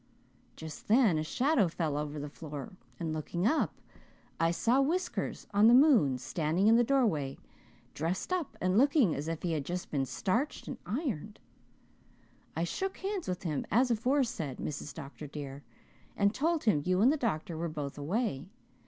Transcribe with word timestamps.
"Just 0.55 0.87
then 0.87 1.19
a 1.19 1.23
shadow 1.23 1.67
fell 1.67 1.95
over 1.95 2.17
the 2.19 2.27
floor 2.27 2.73
and 2.99 3.13
looking 3.13 3.45
up 3.45 3.79
I 4.39 4.49
saw 4.49 4.81
Whiskers 4.81 5.45
on 5.53 5.67
the 5.67 5.75
moon, 5.75 6.17
standing 6.17 6.65
in 6.67 6.75
the 6.75 6.83
doorway, 6.83 7.37
dressed 7.93 8.33
up 8.33 8.57
and 8.59 8.79
looking 8.79 9.13
as 9.13 9.27
if 9.27 9.43
he 9.43 9.51
had 9.51 9.63
just 9.63 9.91
been 9.91 10.07
starched 10.07 10.67
and 10.67 10.79
ironed. 10.87 11.39
I 12.55 12.63
shook 12.63 12.97
hands 12.97 13.27
with 13.27 13.43
him, 13.43 13.63
as 13.69 13.91
aforesaid, 13.91 14.57
Mrs. 14.57 14.91
Dr. 14.91 15.27
dear, 15.27 15.61
and 16.17 16.33
told 16.33 16.63
him 16.63 16.81
you 16.83 17.01
and 17.01 17.11
the 17.11 17.15
doctor 17.15 17.55
were 17.55 17.69
both 17.69 17.95
away. 17.95 18.47